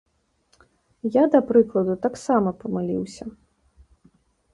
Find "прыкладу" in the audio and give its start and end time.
1.51-1.93